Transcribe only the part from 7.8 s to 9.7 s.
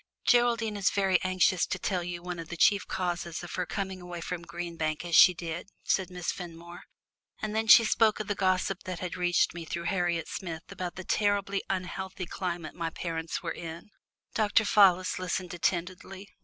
spoke of the gossip that had reached me